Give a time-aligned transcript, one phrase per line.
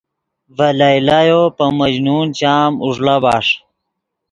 [0.57, 3.47] ڤے لیلیو پے مجنون چام اوݱڑا بݰ